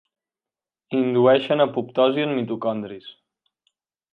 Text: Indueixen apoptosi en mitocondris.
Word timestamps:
Indueixen 0.99 1.63
apoptosi 1.67 2.25
en 2.27 2.33
mitocondris. 2.39 3.13